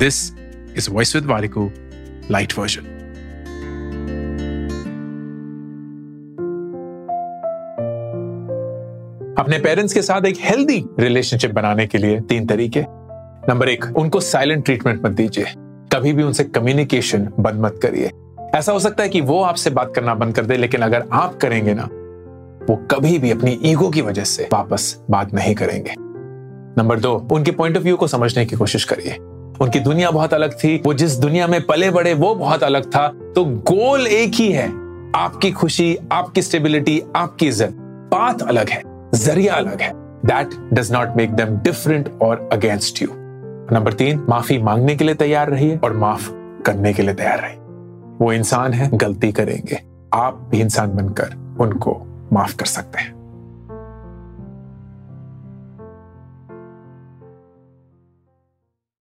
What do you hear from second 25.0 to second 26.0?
बात नहीं करेंगे।